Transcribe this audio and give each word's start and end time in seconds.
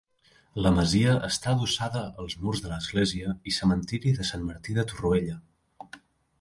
La 0.65 0.69
masia 0.77 1.11
està 1.27 1.51
adossada 1.57 2.01
als 2.23 2.37
murs 2.47 2.63
de 2.65 2.73
l'església 2.73 3.37
i 3.51 3.55
cementiri 3.61 4.17
de 4.19 4.29
Sant 4.33 4.51
Martí 4.51 4.79
de 4.81 4.91
Torroella. 4.95 5.41